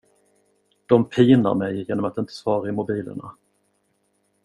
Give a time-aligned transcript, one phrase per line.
[0.85, 3.35] De pinar mig genom att inte svara i mobilerna.